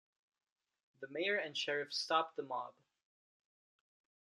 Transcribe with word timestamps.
The 0.99 1.09
mayor 1.09 1.35
and 1.37 1.55
sheriff 1.55 1.93
stopped 1.93 2.35
the 2.35 2.41
mob. 2.41 2.73